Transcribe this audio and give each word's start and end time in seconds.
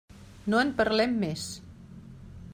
No 0.53 0.61
en 0.61 0.71
parlem 0.81 1.13
més. 1.27 1.47